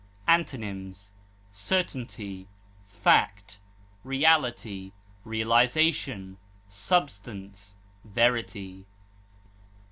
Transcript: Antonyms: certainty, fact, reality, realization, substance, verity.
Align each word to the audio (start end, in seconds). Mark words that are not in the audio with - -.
Antonyms: 0.27 1.11
certainty, 1.51 2.47
fact, 2.87 3.59
reality, 4.03 4.93
realization, 5.23 6.39
substance, 6.67 7.75
verity. 8.03 8.87